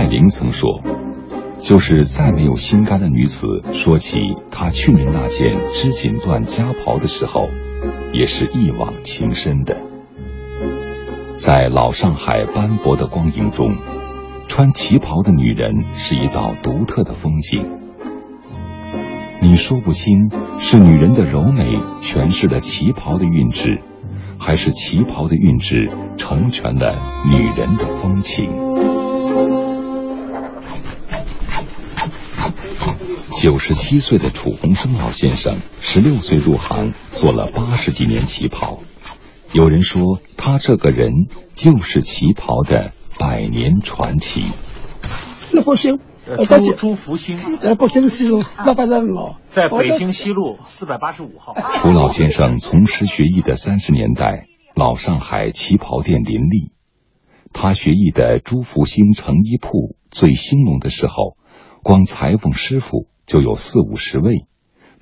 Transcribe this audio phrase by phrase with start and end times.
[0.00, 0.80] 爱玲曾说
[1.60, 4.18] ：“就是再没有心肝的女子，说起
[4.50, 7.50] 她去年那件织锦缎夹袍的时候，
[8.10, 9.76] 也是一往情深的。”
[11.36, 13.76] 在老上海斑驳的光影中，
[14.48, 17.66] 穿旗袍的女人是一道独特的风景。
[19.42, 23.82] 你说不清是女人的柔美诠释了旗袍的韵致，
[24.38, 26.96] 还是旗袍的韵致成全了
[27.30, 28.48] 女人的风情。
[33.40, 38.80] 九十七岁的楚鸿生老先生，十六岁入行，做了八十几年旗袍。
[39.54, 41.10] 有人说，他这个人
[41.54, 44.44] 就是旗袍的百年传奇。
[45.54, 46.00] 那福星，
[46.46, 51.54] 朱朱福星，在北京西路四百八十五号，在北京西路四百八十五号。
[51.54, 54.44] 楚老先生从师学艺的三十年代，
[54.76, 56.72] 老上海旗袍店林立。
[57.54, 61.38] 他学艺的朱福星成衣铺最兴隆的时候，
[61.82, 64.44] 光裁缝师傅就有四五十位。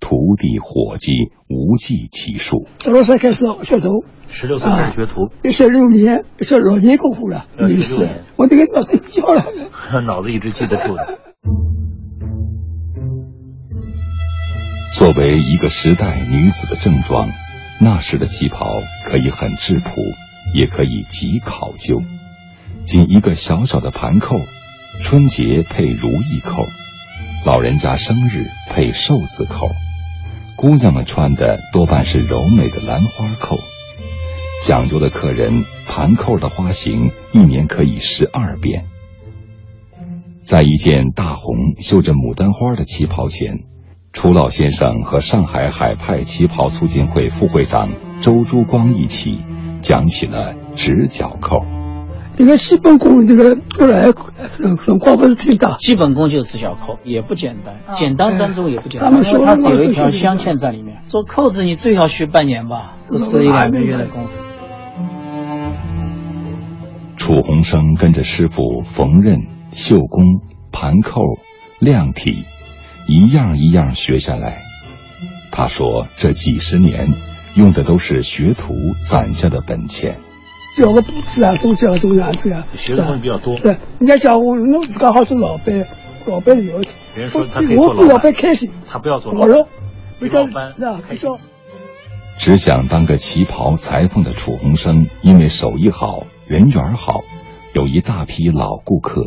[0.00, 1.12] 徒弟伙计
[1.46, 2.66] 无计其数。
[2.80, 7.44] 十六岁开始学徒，十六岁开始学徒，学六年，学六年功夫了。
[7.58, 9.44] 六年，我这个脑子记了，
[10.06, 11.04] 脑子一直记得住的。
[14.96, 17.28] 作为一个时代女子的正装，
[17.78, 19.90] 那时的旗袍可以很质朴，
[20.54, 22.00] 也可以极考究。
[22.86, 24.38] 仅一个小小的盘扣，
[25.02, 26.62] 春节配如意扣，
[27.44, 29.68] 老人家生日配寿字扣。
[30.56, 33.58] 姑娘们穿的多半是柔美的兰花扣，
[34.62, 38.86] 讲究的客人盘扣的花型一年可以十二变。
[40.42, 43.64] 在一件大红绣着牡丹花的旗袍前，
[44.14, 47.90] 楚老先生和上海海派旗袍促进会副会长
[48.22, 49.44] 周珠光一起
[49.82, 51.58] 讲起了直角扣。
[52.36, 54.06] 这个基本功，这个后来
[54.78, 55.76] 很光不是挺大。
[55.76, 59.10] 基本功就是直角扣，也不简单，简单当中也不简单。
[59.10, 61.02] 他们说它是有一条镶嵌在里面。
[61.06, 64.42] 做扣子你最好学半年吧，不是一两个月的功夫。
[67.16, 70.24] 楚鸿生跟着师傅缝纫、绣工、
[70.72, 71.20] 盘扣、
[71.78, 72.44] 亮体，
[73.06, 74.62] 一样一样学下来。
[75.52, 77.14] 他说这几十年
[77.54, 80.18] 用的都是学徒攒下的本钱。
[80.76, 82.66] 教个布子啊，都教都样子啊。
[82.74, 83.56] 学的东西比较多。
[83.56, 85.86] 对，人家讲我，侬自家好做老板，
[86.26, 86.80] 老板有。
[87.14, 88.72] 别人说他可以做老板开心。
[88.86, 89.66] 他不要做老板。
[90.18, 91.30] 没教班，那开心。
[92.38, 97.20] 只想当个旗袍裁缝的楚鸿生，因为手艺好，人缘好，
[97.72, 99.26] 有一大批老顾客。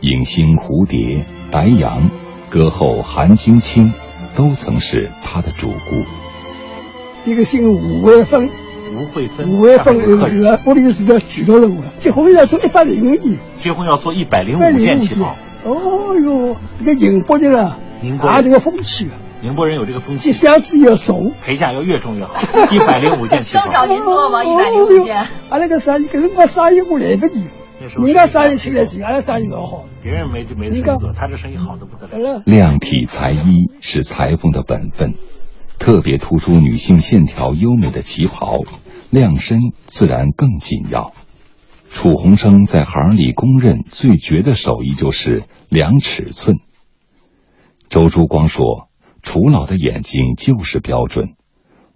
[0.00, 2.10] 影星蝴蝶、白杨、
[2.48, 3.92] 歌后韩晶清，
[4.34, 7.30] 都曾是他的主顾。
[7.30, 8.48] 一个姓吴的分。
[8.94, 11.82] 吴慧芬，吴慧芬这个我的是个主要人物。
[11.98, 15.36] 结婚要做一百零五件，结婚要做一百零五件旗袍。
[15.64, 15.74] 哦
[16.24, 19.08] 哟，这个宁波的了，宁波啊，这个风气。
[19.40, 22.34] 宁波人有这个风气，箱子要重，陪嫁要越重越好。
[22.72, 24.44] 一百零五 件旗袍，都找您做吗？
[24.44, 25.16] 一百零五件。
[25.16, 27.46] 啊，那个生意，可是我生意我来不及。
[28.04, 29.84] 人家生意起来起，俺的生意老好。
[30.02, 32.42] 别人没没事做，他这生意好的不得了。
[32.44, 35.14] 量体裁衣是裁缝的本分。
[35.78, 38.58] 特别突出女性线条优美的旗袍，
[39.10, 41.12] 量身自然更紧要。
[41.90, 46.58] 楚鸿生在行里公认最绝的手艺就是量尺寸。
[47.88, 48.90] 周珠光说
[49.22, 51.36] ：“楚老的眼睛就是标准，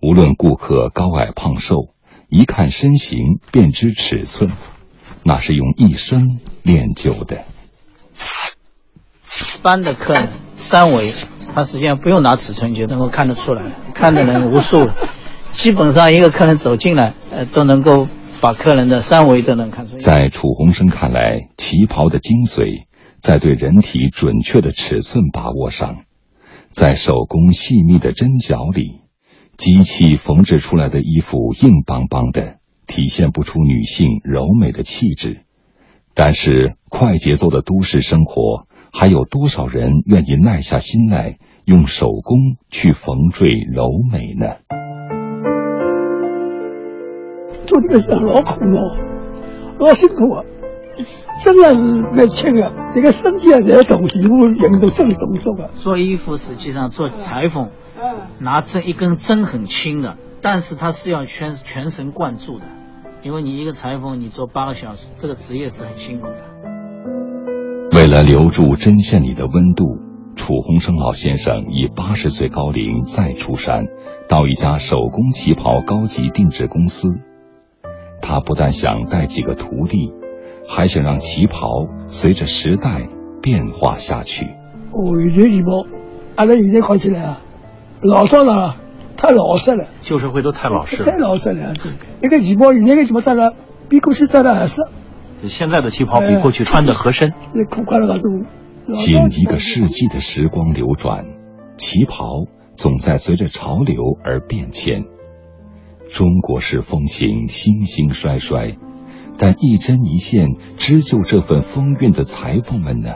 [0.01, 1.93] 无论顾客高矮胖瘦，
[2.31, 4.53] 一看身形便知尺寸，
[5.23, 7.45] 那是用一生练就的。”
[9.61, 11.11] 班的客人三围。
[11.55, 13.63] 他实际上不用拿尺寸就能够看得出来，
[13.95, 14.89] 看的人无数，
[15.53, 18.07] 基本上一个客人走进来，呃，都能够
[18.41, 19.99] 把客人的三围都能看出来。
[19.99, 22.85] 在楚鸿生看来，旗袍的精髓
[23.21, 25.99] 在对人体准确的尺寸把握上，
[26.71, 29.03] 在手工细密的针脚里。
[29.59, 32.57] 机器缝制出来的衣服硬邦邦的，
[32.87, 35.45] 体现不出女性柔美的气质。
[36.15, 38.67] 但是快节奏的都市生活。
[38.93, 44.57] 还有多少人愿意耐下心来用手工去缝缀柔美呢？
[47.67, 48.99] 做这个事老苦了，
[49.79, 50.45] 老辛苦啊！
[51.43, 55.71] 真的是蛮轻的，这个身体啊在动，几乎人都生动作啊。
[55.75, 57.71] 做衣服实际上做裁缝，
[58.41, 62.67] 拿针一根针很轻的，但是他是要全全神贯注的，
[63.23, 66.72] 因为你一个裁缝，你做八个小时，这个职业是很辛苦的。
[67.93, 69.99] 为了留住针线里的温度，
[70.35, 73.85] 楚鸿生老先生以八十岁高龄再出山，
[74.29, 77.11] 到一家手工旗袍高级定制公司。
[78.23, 80.15] 他不但想带几个徒弟，
[80.67, 81.69] 还想让旗袍
[82.07, 83.09] 随着时代
[83.43, 84.47] 变化下去。
[84.93, 85.85] 哦，这旗袍，
[86.37, 87.43] 阿拉现在看起来啊，
[88.01, 88.77] 老早了，
[89.19, 89.85] 太老实了。
[90.01, 91.11] 旧社会都太老实了。
[91.11, 91.75] 太老实了，
[92.23, 93.53] 那个旗袍，那个旗袍穿的
[93.91, 94.81] 比过去穿的合适。
[95.45, 97.33] 现在的旗袍比过去穿的合身。
[97.55, 98.45] 那苦快了那种。
[98.93, 101.25] 近一个世纪的时光流转，
[101.77, 102.25] 旗袍
[102.75, 105.05] 总在随着潮流而变迁。
[106.11, 108.77] 中国式风情兴兴衰衰，
[109.39, 113.15] 但一针一线织就这份风韵的裁缝们呢？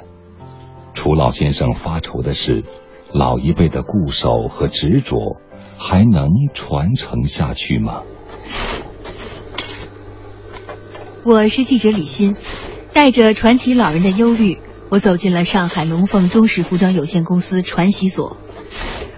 [0.95, 2.63] 楚老先生发愁的是，
[3.13, 5.37] 老一辈的固守和执着
[5.79, 8.03] 还能传承下去吗？
[11.27, 12.37] 我是记者李欣，
[12.93, 14.59] 带着传奇老人的忧虑。
[14.91, 18.37] 我走进了上海龙凤中式服装有限公司传习所。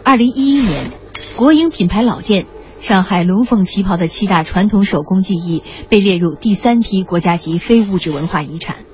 [0.04, 0.90] 二零一一年，
[1.36, 2.46] 国营品牌老店
[2.80, 8.86] 上海龙凤旗袍的七大传统手工技艺被列入第三批国家级非物质文化遗产。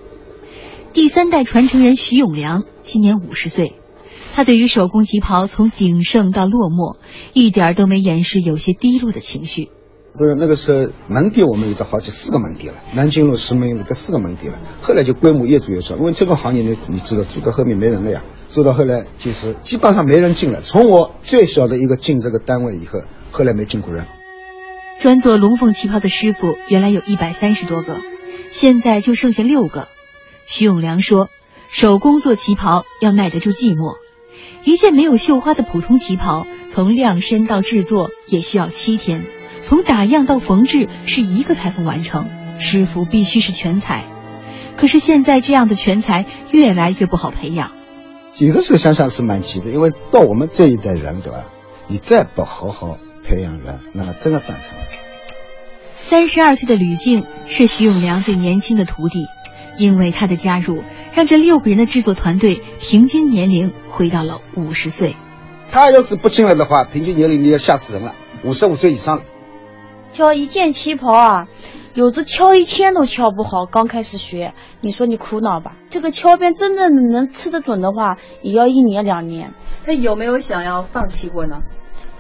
[0.93, 3.75] 第三代传承人徐永良今年五十岁，
[4.35, 6.97] 他对于手工旗袍从鼎盛到落寞，
[7.33, 9.71] 一点都没掩饰有些低落的情绪。
[10.17, 14.61] 不是那个时候门店我们有的好几四个门店了，南京路、石门有个四个门店了。
[14.81, 20.61] 后来就规模越做越小，因为这个行业呢，你知道做到后面没人了呀，做到后来就是基本上没人进了。
[20.61, 23.01] 从我最小的一个进这个单位以后，
[23.33, 24.07] 后来没进过人。
[25.01, 28.01] 专做龙凤旗袍的师傅原来有一百三十多个，
[28.51, 29.89] 现在就剩下六个。
[30.47, 31.29] 徐永良说
[31.73, 33.97] ：“手工做旗袍要耐得住寂寞，
[34.63, 39.27] 一件没有绣花的普通旗袍，从量身到制作也需要七天。”
[39.65, 42.29] 从打样到缝制是一个裁缝完成，
[42.59, 44.05] 师傅必须是全才。
[44.77, 47.73] 可是现在这样的全才越来越不好培养。
[48.37, 51.45] 有的时候想想是蛮急的，因为到我们这一代人，对吧？
[51.89, 54.85] 你再不好好培养人，那么真的断层了。
[55.97, 59.25] 三十二岁的吕静是徐永良最年轻的徒弟，
[59.79, 60.85] 因为他的加入，
[61.15, 65.17] 让这六个人的制作团队平均年龄回到了五十岁。
[65.71, 68.15] 他要是不进来的话，平均年龄你要吓死人了，
[68.45, 69.23] 五十五岁以上了。
[70.15, 71.49] 挑一件旗袍啊，
[71.93, 73.67] 有的挑一天都挑不好。
[73.67, 75.73] 刚开始学，你说你苦恼吧？
[75.91, 79.53] 这个敲边真正能吃得准的话，也要一年两年。
[79.85, 81.57] 那有没有想要放弃过呢？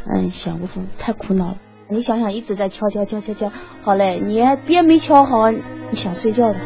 [0.06, 1.56] 嗯，想不放，太苦恼了。
[1.88, 3.52] 你想想，一直在敲敲敲敲敲，
[3.84, 6.58] 好嘞，你边没敲好，你想睡觉的。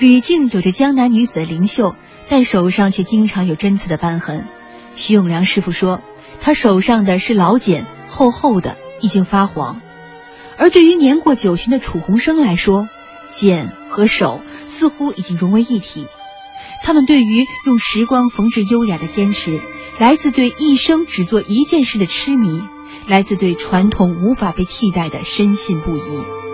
[0.00, 1.94] 吕静有着江南女子的灵秀，
[2.28, 4.44] 但手上却经常有针刺的斑痕。
[4.96, 6.00] 徐永良师傅说，
[6.40, 7.86] 他手上的是老茧。
[8.12, 9.80] 厚厚的，已经发黄。
[10.58, 12.86] 而对于年过九旬的楚鸿生来说，
[13.30, 16.06] 茧和手似乎已经融为一体。
[16.82, 19.62] 他们对于用时光缝制优雅的坚持，
[19.98, 22.60] 来自对一生只做一件事的痴迷，
[23.06, 26.51] 来自对传统无法被替代的深信不疑。